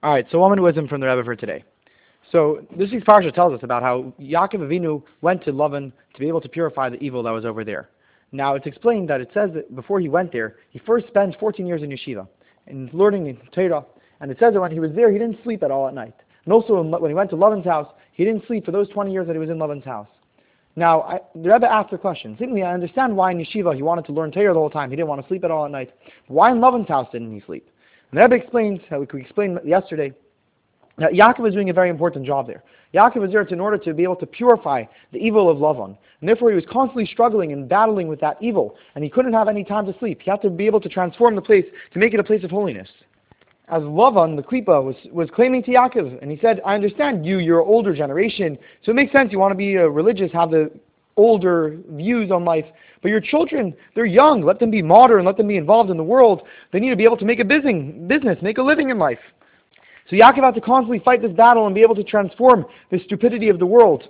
[0.00, 1.64] All right, so one wisdom from the Rebbe for today.
[2.30, 6.28] So this week's parsha tells us about how Yaakov Avinu went to Lavan to be
[6.28, 7.88] able to purify the evil that was over there.
[8.30, 11.66] Now it's explained that it says that before he went there, he first spent 14
[11.66, 12.28] years in yeshiva
[12.68, 13.84] and learning Torah.
[14.20, 16.14] And it says that when he was there, he didn't sleep at all at night.
[16.44, 19.26] And also when he went to Lavan's house, he didn't sleep for those 20 years
[19.26, 20.08] that he was in Lavan's house.
[20.76, 22.36] Now, I, the Rebbe asked the question.
[22.38, 24.90] Simply, I understand why in yeshiva he wanted to learn Torah the whole time.
[24.90, 25.92] He didn't want to sleep at all at night.
[26.28, 27.68] Why in Lavan's house didn't he sleep?
[28.10, 30.12] And the Rebbe explains, how we explained yesterday,
[30.98, 32.64] now, Yaakov is doing a very important job there.
[32.92, 35.96] Yaakov is there in order to be able to purify the evil of Lavan.
[36.20, 38.74] And therefore he was constantly struggling and battling with that evil.
[38.94, 40.20] And he couldn't have any time to sleep.
[40.22, 42.50] He had to be able to transform the place to make it a place of
[42.50, 42.88] holiness.
[43.68, 47.38] As Lavan, the Klippa, was, was claiming to Yaakov, and he said, I understand you,
[47.38, 50.50] you're an older generation, so it makes sense you want to be uh, religious, have
[50.50, 50.70] the
[51.18, 52.64] older views on life.
[53.02, 54.42] But your children, they're young.
[54.42, 55.24] Let them be modern.
[55.24, 56.42] Let them be involved in the world.
[56.72, 59.20] They need to be able to make a business, make a living in life.
[60.08, 63.50] So Yaakov had to constantly fight this battle and be able to transform the stupidity
[63.50, 64.08] of the world.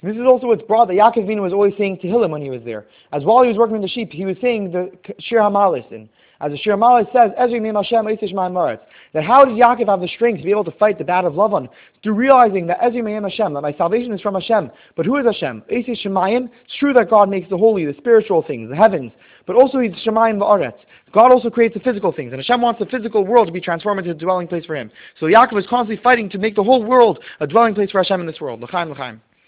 [0.00, 2.62] And this is also what's brought that Yaakov was always saying Tehillim when he was
[2.64, 2.86] there.
[3.12, 5.90] As while he was working with the sheep, he was saying the Shir Hamalis.
[5.92, 6.08] And
[6.44, 8.80] as the Shir Hamalis says, Ezri Mim Hashem Maretz.
[9.14, 11.36] That how did Yaakov have the strength to be able to fight the battle of
[11.36, 11.68] Lavan?
[12.02, 14.70] Through realizing that Ezri Mim Hashem, that my salvation is from Hashem.
[14.94, 15.62] But who is Hashem?
[15.72, 16.50] Esish Shemayim.
[16.64, 19.12] It's true that God makes the holy, the spiritual things, the heavens.
[19.46, 20.78] But also He's Shemayim Ba'aretz.
[21.12, 22.32] God also creates the physical things.
[22.32, 24.90] And Hashem wants the physical world to be transformed into a dwelling place for Him.
[25.18, 28.20] So Yaakov is constantly fighting to make the whole world a dwelling place for Hashem
[28.20, 28.60] in this world.
[28.60, 29.22] L'chaim, l'chaim.